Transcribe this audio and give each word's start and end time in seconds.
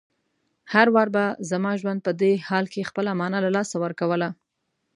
هر 0.73 0.87
وار 0.95 1.07
به 1.15 1.25
زما 1.49 1.71
ژوند 1.81 1.99
په 2.05 2.11
دې 2.21 2.33
حال 2.47 2.65
کې 2.73 2.87
خپله 2.89 3.11
مانا 3.19 3.39
له 3.45 3.49
لاسه 3.57 3.75
ورکوله. 3.83 4.29